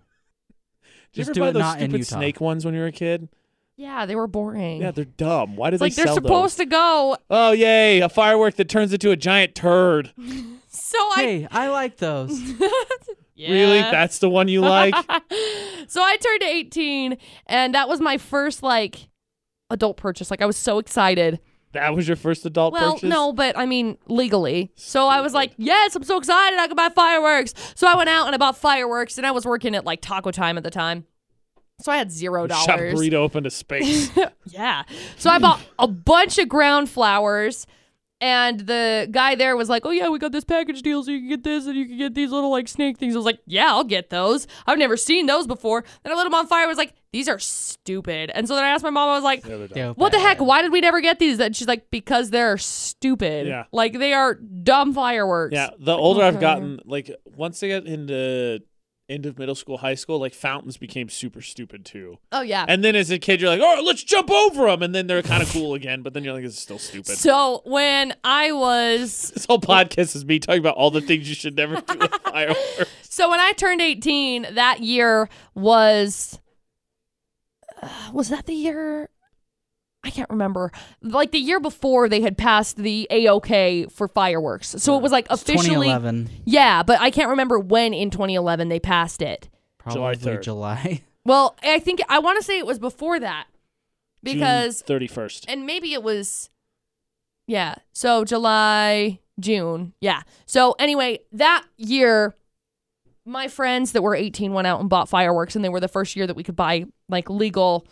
[1.12, 2.88] Did you Just ever do buy it those not stupid snake ones when you were
[2.88, 3.30] a kid?
[3.76, 4.82] Yeah, they were boring.
[4.82, 5.56] Yeah, they're dumb.
[5.56, 6.66] Why do it's they like they're supposed those?
[6.66, 7.18] to go.
[7.30, 8.00] Oh yay!
[8.02, 10.14] A firework that turns into a giant turd.
[10.76, 12.32] So I Hey, I like those.
[13.38, 13.80] Really?
[13.82, 14.96] That's the one you like?
[15.88, 19.08] so I turned 18 and that was my first like
[19.74, 20.32] adult purchase.
[20.32, 21.40] Like I was so excited.
[21.74, 23.10] that was your first adult Well, purchase?
[23.10, 24.72] no, but I mean legally.
[24.76, 26.58] So I was like, yes, I'm so excited.
[26.60, 27.54] I can buy fireworks.
[27.76, 30.32] So I went out and I bought fireworks and I was working at like Taco
[30.32, 31.06] Time at the time.
[31.82, 32.94] So I had zero Shot dollars.
[32.94, 34.12] burrito up into space.
[34.46, 34.84] Yeah.
[35.18, 37.66] So I bought a bunch of ground flowers.
[38.24, 41.20] And the guy there was like, "Oh yeah, we got this package deal, so you
[41.20, 43.42] can get this, and you can get these little like snake things." I was like,
[43.46, 44.48] "Yeah, I'll get those.
[44.66, 46.64] I've never seen those before." Then I lit them on fire.
[46.64, 49.10] I was like, "These are stupid." And so then I asked my mom.
[49.10, 50.40] I was like, Yeah, they're "What the heck?
[50.40, 53.46] Why did we never get these?" And she's like, "Because they're stupid.
[53.46, 53.66] Yeah.
[53.74, 58.62] Like they are dumb fireworks." Yeah, the older I've gotten, like once they get into
[59.14, 62.18] end of middle school, high school, like fountains became super stupid too.
[62.32, 62.66] Oh yeah.
[62.68, 65.22] And then as a kid, you're like, "Oh, let's jump over them," and then they're
[65.22, 66.02] kind of cool again.
[66.02, 70.16] But then you're like, "This is still stupid." so when I was This whole podcast
[70.16, 72.86] is me talking about all the things you should never do with fireworks.
[73.04, 76.40] So when I turned 18, that year was
[77.82, 79.10] uh, was that the year
[80.04, 80.72] I can't remember.
[81.02, 84.76] Like the year before they had passed the AOK for fireworks.
[84.80, 88.80] So it was like officially 2011, Yeah, but I can't remember when in 2011 they
[88.80, 89.50] passed it.
[89.78, 90.42] probably 3rd.
[90.44, 91.02] July.
[91.26, 93.48] Well, I think I want to say it was before that.
[94.22, 95.46] Because thirty first.
[95.48, 96.50] and maybe it was
[97.48, 102.34] yeah so july june yeah so anyway that year
[103.26, 106.16] my friends that were 18 went out and bought fireworks, and they were the first
[106.18, 107.88] year that we could buy like legal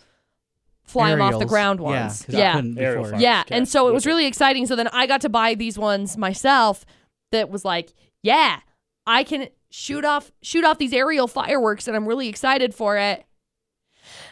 [0.84, 1.50] fly them off the Aerials.
[1.50, 2.22] ground Yeah, ones.
[2.24, 2.60] 'cause I Yeah.
[2.60, 3.14] before.
[3.18, 4.66] Yeah, and so it was really exciting.
[4.66, 6.84] So then I got to buy these ones myself.
[7.30, 8.60] That was like, yeah,
[9.06, 13.24] I can shoot off shoot off these aerial fireworks, and I'm really excited for it.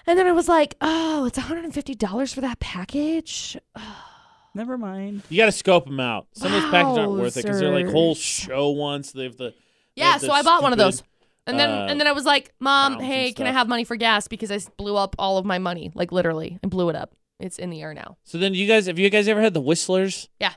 [0.06, 3.56] And then I was like, oh, it's 150 dollars for that package.
[4.54, 5.22] Never mind.
[5.28, 6.26] You got to scope them out.
[6.34, 9.12] Some of those packages aren't worth it because they're like whole show ones.
[9.12, 9.54] They have the
[9.94, 11.04] Yeah, the so I bought one of those.
[11.46, 13.96] And then uh, and then I was like, Mom, hey, can I have money for
[13.96, 14.28] gas?
[14.28, 15.90] Because I blew up all of my money.
[15.94, 16.58] Like literally.
[16.62, 17.14] I blew it up.
[17.38, 18.18] It's in the air now.
[18.24, 20.28] So then you guys, have you guys ever had the whistlers?
[20.38, 20.52] Yeah.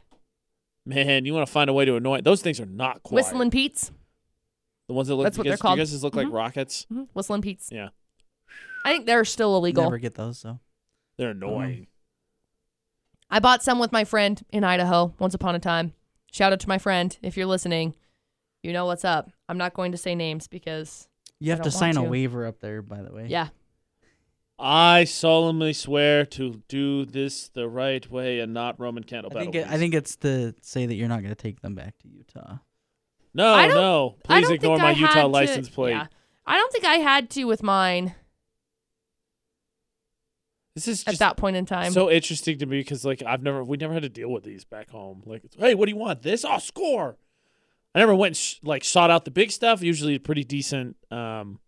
[0.86, 2.22] Man, you want to find a way to annoy.
[2.22, 3.16] Those things are not quiet.
[3.24, 3.92] Whistling Pete's.
[4.90, 5.24] The ones that look.
[5.24, 5.78] That's what you they're called.
[5.78, 6.34] You guys just look like Mhm.
[6.34, 6.86] rockets.
[6.92, 7.70] Mhm, Whistling Pete's.
[7.72, 7.90] Yeah.
[8.84, 9.84] I think they're still illegal.
[9.84, 10.60] Never get those though.
[11.18, 11.88] They're annoying.
[13.30, 15.94] I bought some with my friend in Idaho once upon a time.
[16.32, 17.96] Shout out to my friend if you're listening.
[18.62, 19.32] You know what's up.
[19.54, 21.08] I'm not going to say names because
[21.40, 23.28] You have to don't sign want a waiver up there, by the way.
[23.30, 23.50] yeah.
[24.58, 29.56] I solemnly swear to do this the right way and not Roman candle I think
[29.56, 32.08] it, I think it's to say that you're not going to take them back to
[32.08, 32.58] Utah.
[33.34, 34.16] no, no.
[34.24, 35.92] Please ignore my I Utah had to- license plate.
[35.92, 36.08] Yeah.
[36.46, 38.14] I don't think I had to with mine
[40.76, 41.92] This is at that point in time.
[41.92, 44.64] so interesting to me because like I've never we never had to deal with these
[44.66, 45.22] back home.
[45.26, 46.22] Like, hey, what do you want?
[46.24, 46.44] This?
[46.44, 47.18] Oh, score.
[47.96, 49.82] I never went sh- like sought out the big stuff.
[49.82, 51.60] Usually, pretty decent um,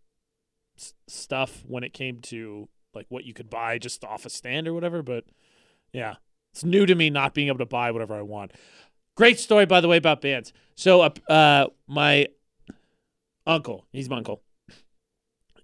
[0.77, 4.67] s- stuff when it came to like what you could buy just off a stand
[4.67, 5.03] or whatever.
[5.03, 5.25] But
[5.93, 6.15] yeah,
[6.53, 8.53] it's new to me not being able to buy whatever I want.
[9.15, 10.51] Great story, by the way, about bands.
[10.75, 12.27] So, uh, uh my
[13.45, 14.41] uncle, he's my uncle.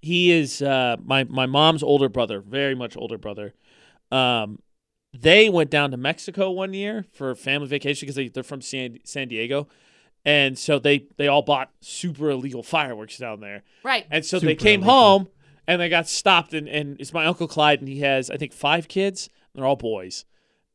[0.02, 3.54] He is uh, my my mom's older brother, very much older brother.
[4.12, 4.60] Um,
[5.14, 9.00] they went down to Mexico one year for family vacation because they, they're from San,
[9.04, 9.68] San Diego.
[10.24, 13.64] And so they, they all bought super illegal fireworks down there.
[13.84, 14.06] right.
[14.12, 14.94] And so they came illegal.
[14.94, 15.28] home
[15.68, 16.54] and they got stopped.
[16.54, 19.30] And, and it's my Uncle Clyde, and he has, I think, five kids.
[19.54, 20.26] They're all boys.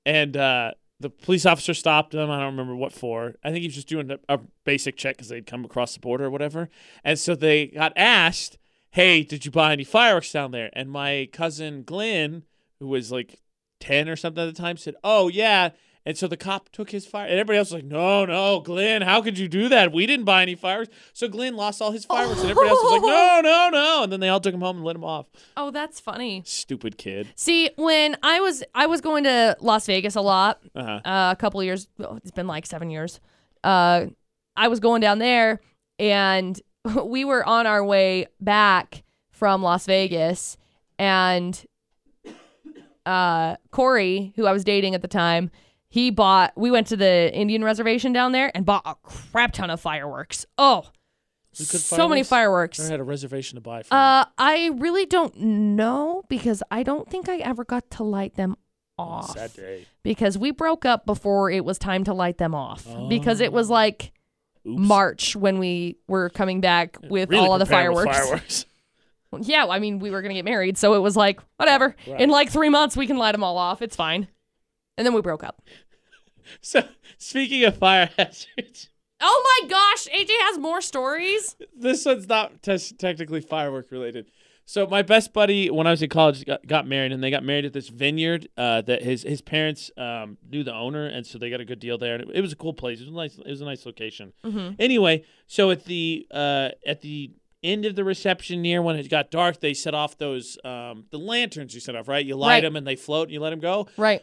[0.04, 2.30] And uh, the police officer stopped them.
[2.30, 3.34] I don't remember what for.
[3.44, 6.00] I think he was just doing a, a basic check because they'd come across the
[6.00, 6.68] border or whatever.
[7.04, 8.58] And so they got asked,
[8.90, 10.70] hey, did you buy any fireworks down there?
[10.72, 12.44] And my cousin Glenn,
[12.80, 13.40] who was like
[13.80, 15.70] 10 or something at the time, said, oh, yeah.
[16.06, 19.02] And so the cop took his fire, and everybody else was like, "No, no, Glenn,
[19.02, 19.92] how could you do that?
[19.92, 22.92] We didn't buy any fireworks." So Glenn lost all his fireworks, and everybody else was
[22.92, 25.26] like, "No, no, no!" And then they all took him home and let him off.
[25.56, 26.42] Oh, that's funny.
[26.46, 27.26] Stupid kid.
[27.34, 31.00] See, when I was I was going to Las Vegas a lot, Uh-huh.
[31.04, 31.88] uh, a couple of years.
[31.98, 33.18] Well, it's been like seven years.
[33.64, 34.06] Uh,
[34.56, 35.60] I was going down there,
[35.98, 36.60] and
[37.04, 40.56] we were on our way back from Las Vegas,
[41.00, 41.66] and
[43.04, 45.50] uh, Corey, who I was dating at the time,
[45.88, 46.52] he bought.
[46.56, 50.46] We went to the Indian reservation down there and bought a crap ton of fireworks.
[50.58, 50.86] Oh,
[51.52, 52.78] so many fireworks.
[52.80, 53.82] I had a reservation to buy.
[53.82, 53.96] From.
[53.96, 58.56] Uh, I really don't know because I don't think I ever got to light them
[58.98, 59.86] off Sad day.
[60.02, 63.68] because we broke up before it was time to light them off because it was
[63.68, 64.12] like
[64.66, 64.80] Oops.
[64.88, 68.16] March when we were coming back with Really all of the fireworks.
[68.18, 68.64] fireworks.
[69.40, 71.94] Yeah, I mean we were gonna get married, so it was like whatever.
[72.06, 72.20] Right.
[72.20, 73.82] In like three months, we can light them all off.
[73.82, 74.28] It's fine.
[74.96, 75.62] And then we broke up.
[76.60, 76.82] so
[77.18, 81.56] speaking of fire hazards, Oh my gosh, AJ has more stories.
[81.74, 84.26] this one's not technically firework related.
[84.68, 87.44] So my best buddy, when I was in college, got, got married, and they got
[87.44, 91.38] married at this vineyard uh, that his his parents um, knew the owner, and so
[91.38, 92.14] they got a good deal there.
[92.16, 92.98] And it, it was a cool place.
[93.00, 93.38] It was a nice.
[93.38, 94.32] It was a nice location.
[94.44, 94.74] Mm-hmm.
[94.80, 97.30] Anyway, so at the uh, at the
[97.62, 101.18] end of the reception near when it got dark, they set off those um, the
[101.18, 102.08] lanterns you set off.
[102.08, 102.62] Right, you light Right.
[102.64, 103.86] them and they float, and you let them go.
[103.96, 104.20] Right.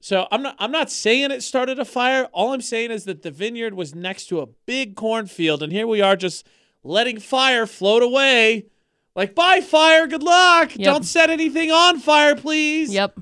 [0.00, 2.24] So I'm not I'm not saying it started a fire.
[2.32, 5.86] All I'm saying is that the vineyard was next to a big cornfield, and here
[5.86, 6.46] we are just
[6.82, 8.66] letting fire float away.
[9.14, 10.76] Like, bye fire, good luck.
[10.76, 10.84] Yep.
[10.84, 12.92] Don't set anything on fire, please.
[12.92, 13.18] Yep.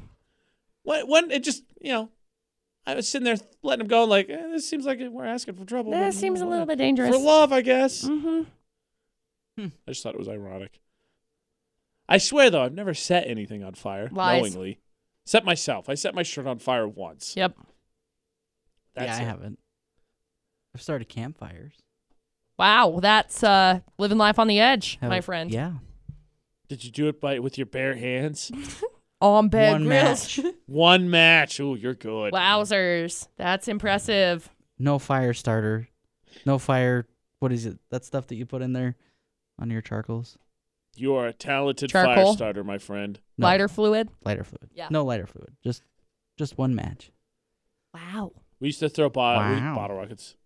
[0.83, 2.11] When, when it just you know,
[2.87, 5.65] I was sitting there letting him go, like eh, this seems like we're asking for
[5.65, 5.93] trouble.
[5.93, 8.05] That but, seems a little bit dangerous for love, I guess.
[8.05, 8.43] Mm-hmm.
[9.59, 10.81] I just thought it was ironic.
[12.09, 14.41] I swear though, I've never set anything on fire Lies.
[14.43, 14.81] knowingly.
[15.25, 15.89] Set myself.
[15.89, 17.35] I set my shirt on fire once.
[17.37, 17.57] Yep.
[18.95, 19.27] That's yeah, I it.
[19.27, 19.59] haven't.
[20.75, 21.75] I've started campfires.
[22.59, 25.51] Wow, that's uh living life on the edge, Have- my friend.
[25.51, 25.73] Yeah.
[26.69, 28.51] Did you do it by with your bare hands?
[29.21, 30.41] On bed One match.
[30.67, 31.59] One match.
[31.61, 32.33] Ooh, you're good.
[32.33, 33.29] Wowzers.
[33.37, 34.51] That's impressive.
[34.79, 35.89] No fire starter.
[36.45, 37.07] No fire.
[37.39, 37.79] What is it?
[37.91, 38.97] That stuff that you put in there
[39.59, 40.37] on your charcoals.
[40.97, 43.19] You are a talented fire starter, my friend.
[43.39, 44.09] No, Lighter fluid.
[44.25, 44.71] Lighter fluid.
[44.75, 44.89] Yeah.
[44.91, 45.57] No lighter fluid.
[45.63, 45.83] Just,
[46.39, 47.11] just one match.
[47.93, 48.33] Wow.
[48.61, 50.37] We used to throw bo- we- bottle rockets.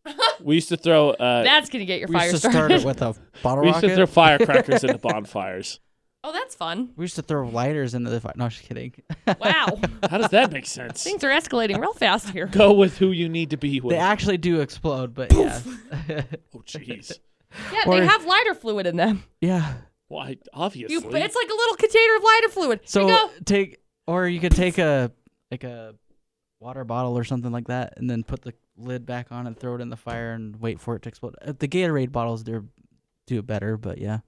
[0.40, 1.10] we used to throw.
[1.10, 2.80] Uh, That's gonna get your We fire used to started.
[2.80, 5.80] start it with a bottle we used to throw firecrackers into bonfires.
[6.24, 6.90] oh, that's fun.
[6.96, 8.32] we used to throw lighters into the fire.
[8.36, 8.92] No, just kidding.
[9.26, 9.78] Wow,
[10.10, 11.04] How does that make sense?
[11.04, 12.46] things are escalating real fast here.
[12.46, 13.92] Go with who you need to be with.
[13.94, 15.60] they actually do explode, but yeah,
[16.54, 17.12] oh, jeez.
[17.72, 19.22] Yeah, Or- they have lighter fluid in them.
[19.40, 19.74] yeah.
[20.08, 20.36] Why?
[20.52, 20.94] Obviously.
[20.94, 22.80] You, it's like a little container of lighter fluid.
[22.84, 23.30] So you go.
[23.44, 25.12] take, or you could take a
[25.50, 25.94] like a
[26.60, 29.74] water bottle or something like that, and then put the lid back on and throw
[29.74, 31.36] it in the fire and wait for it to explode.
[31.42, 32.66] Uh, The Gatorade bottles do
[33.26, 34.20] do it better, but yeah,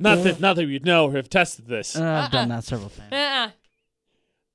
[0.00, 1.96] not that not that you know or have tested this.
[1.96, 2.56] uh, I've done Uh-uh.
[2.56, 3.12] that several times.
[3.12, 3.50] Uh-uh.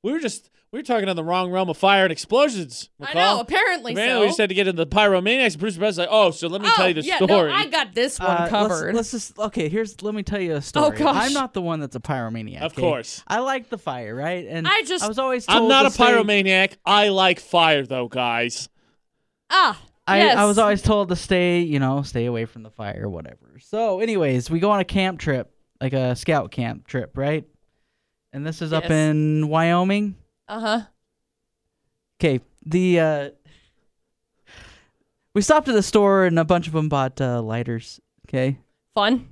[0.04, 2.90] We were just we were talking on the wrong realm of fire and explosions.
[3.02, 3.40] I know.
[3.42, 4.20] Apparently Apparently, so.
[4.22, 5.60] we just had to get into the pyromaniacs.
[5.60, 7.50] Bruce Brothers like, oh, so let me oh, tell you the yeah, story.
[7.50, 8.96] No, I got this one Uh, let's- covered.
[8.96, 9.68] Let's, just okay.
[9.70, 10.86] Here's let me tell you a story.
[10.88, 11.26] Oh gosh.
[11.26, 12.62] I'm not the one that's a pyromaniac.
[12.62, 12.82] of okay?
[12.82, 14.46] course, I like the fire, right?
[14.48, 16.78] And I just- I was always told I'm not to a stay- pyromaniac.
[16.86, 18.70] I like fire, though, guys.
[19.50, 20.38] ah, I, yes.
[20.38, 23.60] I was always told to stay, you know, stay away from the fire, whatever.
[23.60, 27.46] So, anyways, we go on a camp trip, like a scout camp trip, right?
[28.34, 30.16] And this is up in Wyoming.
[30.48, 30.82] Uh huh.
[32.20, 33.30] Okay, the uh
[35.34, 38.00] we stopped at the store and a bunch of them bought uh, lighters.
[38.28, 38.60] Okay,
[38.94, 39.30] Fun.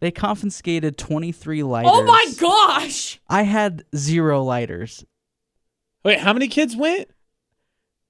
[0.00, 1.90] they confiscated 23 lighters.
[1.94, 3.20] Oh my gosh.
[3.28, 5.04] I had zero lighters,
[6.04, 7.08] Wait, how many kids went?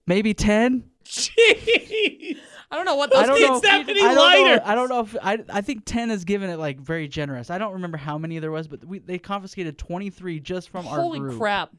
[0.07, 0.88] maybe 10.
[1.09, 2.37] Jeez.
[2.71, 3.61] I don't know what Those those I don't kids know.
[3.71, 4.23] that if- many I don't know.
[4.23, 4.61] lighters.
[4.64, 5.38] I don't know if I.
[5.49, 7.49] I think ten has given it like very generous.
[7.51, 10.87] I don't remember how many there was, but we they confiscated twenty three just from
[10.87, 11.71] our Holy group crap.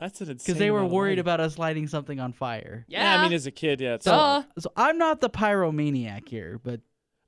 [0.00, 0.44] That's an insane.
[0.46, 1.20] because they were amount of worried lighters.
[1.22, 2.86] about us lighting something on fire.
[2.88, 3.18] Yeah.
[3.20, 3.94] I mean, as a kid, yeah.
[3.94, 4.42] It's So, Duh.
[4.60, 6.80] so I'm not the pyromaniac here, but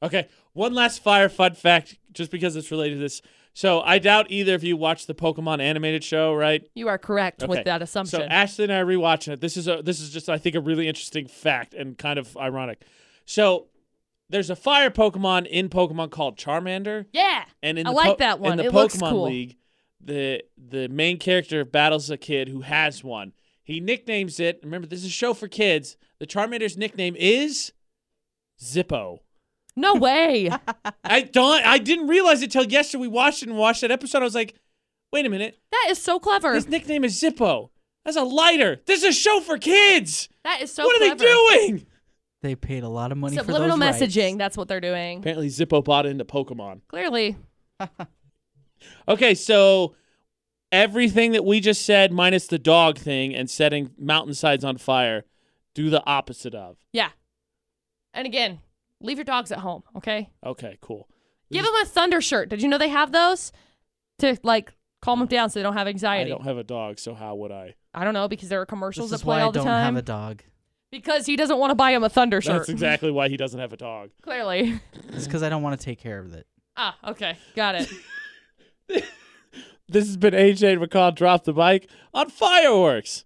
[0.03, 3.21] Okay, one last fire fun fact, just because it's related to this.
[3.53, 6.69] So I doubt either of you watched the Pokemon animated show, right?
[6.75, 7.51] you are correct Okay.
[7.51, 8.21] with that assumption.
[8.21, 8.27] So.
[8.27, 9.41] Ashley and I are rewatching it.
[9.41, 12.37] This is a this is just I think a really interesting fact and kind of
[12.37, 12.83] ironic.
[13.25, 13.67] So
[14.29, 17.45] there's a fire Pokemon in Pokemon called Charmander, yeah.
[17.63, 18.53] and in I the like po- that one.
[18.53, 19.25] In the It looks Pokemon cool.
[19.25, 19.57] League,
[20.01, 23.33] the the main character battles a kid who has one.
[23.65, 24.61] He nicknames it.
[24.65, 25.97] Remember, this is a show for kids.
[26.21, 27.73] The Charmander's nickname is
[28.63, 29.19] Zippo.
[29.77, 30.51] No way.
[31.05, 31.65] I don't.
[31.67, 33.03] I didn't realize it till yesterday.
[33.03, 34.19] We watched it and watched that episode.
[34.21, 34.55] I was like,
[35.13, 35.59] wait a minute.
[35.71, 36.55] that is so clever.
[36.55, 37.71] His nickname is Zippo.
[38.05, 38.81] That's a lighter.
[38.87, 40.29] This is a show for kids.
[40.45, 41.87] that is so what are they doing?
[42.43, 44.03] they paid a lot of money for Subliminal those rights.
[44.03, 44.39] messaging.
[44.39, 45.19] That's what they're doing.
[45.19, 46.81] Apparently, Zippo bought into Pokemon.
[46.89, 47.37] Clearly.
[49.07, 49.95] Okay, so
[50.73, 55.25] everything that we just said, minus the dog thing and setting mountainsides on fire,
[55.75, 56.79] do the opposite of.
[56.93, 57.11] Yeah.
[58.15, 58.61] And again,
[59.01, 60.31] leave your dogs at home, okay?
[60.45, 61.09] Okay, cool.
[61.53, 62.49] Give them a thunder shirt.
[62.49, 63.51] Did you know they have those
[64.19, 66.31] to like calm them down so they don't have anxiety.
[66.31, 66.45] I anxiety?
[66.45, 67.75] don't have a dog, so how would I?
[67.95, 69.59] I don't know because there are commercials This that is play why all I the
[69.59, 69.85] don't time.
[69.85, 70.43] have a dog.
[70.93, 72.59] because he doesn't want to buy him a thunder shirt.
[72.59, 74.11] That's exactly why he doesn't have a dog.
[74.23, 74.81] Clearly.
[75.09, 76.47] It's because I don't want to take care of it.
[76.77, 77.37] ah, okay.
[77.57, 77.93] Got it.
[79.89, 83.25] This has been AJ and McCall Drop the Mic on Fireworks.